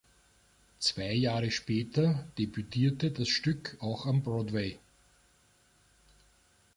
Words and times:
Zwei 0.79 1.13
Jahre 1.13 1.51
später 1.51 2.27
debütierte 2.39 3.11
das 3.11 3.29
Stück 3.29 3.77
auch 3.81 4.07
am 4.07 4.23
Broadway. 4.23 4.79